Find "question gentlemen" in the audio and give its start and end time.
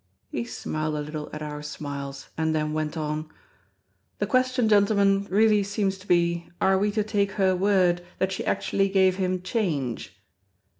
4.25-5.27